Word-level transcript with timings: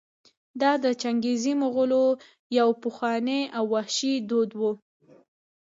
دا 0.61 0.71
د 0.83 0.85
چنګېزي 1.01 1.53
مغولو 1.61 2.03
یو 2.59 2.69
پخوانی 2.83 3.41
او 3.57 3.63
وحشي 3.73 4.13
دود 4.29 4.49
و. 4.59 4.61